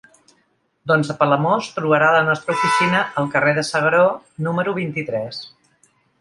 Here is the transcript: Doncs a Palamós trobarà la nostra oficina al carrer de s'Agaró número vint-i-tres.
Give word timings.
Doncs 0.91 1.11
a 1.13 1.15
Palamós 1.19 1.69
trobarà 1.75 2.07
la 2.15 2.23
nostra 2.29 2.55
oficina 2.59 3.03
al 3.23 3.29
carrer 3.37 3.53
de 3.59 3.65
s'Agaró 3.69 4.09
número 4.49 4.75
vint-i-tres. 4.81 5.45